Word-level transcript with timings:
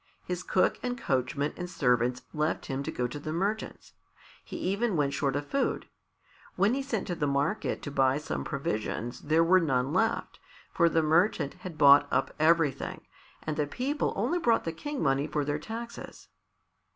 His 0.25 0.41
cook 0.41 0.79
and 0.81 0.97
coachman 0.97 1.53
and 1.55 1.69
servants 1.69 2.23
left 2.33 2.65
him 2.65 2.81
to 2.81 2.91
go 2.91 3.05
to 3.05 3.19
the 3.19 3.31
merchant's. 3.31 3.93
He 4.43 4.57
even 4.57 4.95
went 4.97 5.13
short 5.13 5.35
of 5.35 5.45
food. 5.45 5.85
When 6.55 6.73
he 6.73 6.81
sent 6.81 7.05
to 7.05 7.13
the 7.13 7.27
market 7.27 7.83
to 7.83 7.91
buy 7.91 8.17
some 8.17 8.43
provisions 8.43 9.19
there 9.19 9.43
were 9.43 9.59
none 9.59 9.93
left, 9.93 10.39
for 10.73 10.89
the 10.89 11.03
merchant 11.03 11.53
had 11.61 11.77
bought 11.77 12.07
up 12.11 12.33
everything, 12.39 13.01
and 13.43 13.57
the 13.57 13.67
people 13.67 14.11
only 14.15 14.39
brought 14.39 14.63
the 14.63 14.71
King 14.73 15.03
money 15.03 15.27
for 15.27 15.45
their 15.45 15.59
taxes. 15.59 16.29